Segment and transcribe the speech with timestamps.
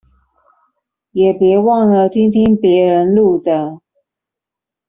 [1.11, 3.81] 也別忘了聽聽別人錄的